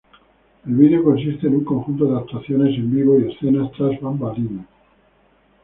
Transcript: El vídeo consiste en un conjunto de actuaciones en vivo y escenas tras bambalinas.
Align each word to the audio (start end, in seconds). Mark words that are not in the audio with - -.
El 0.65 0.73
vídeo 0.77 1.03
consiste 1.03 1.45
en 1.45 1.57
un 1.57 1.63
conjunto 1.63 2.05
de 2.05 2.17
actuaciones 2.17 2.75
en 2.75 2.89
vivo 2.91 3.19
y 3.19 3.31
escenas 3.31 3.71
tras 3.73 4.01
bambalinas. 4.01 4.65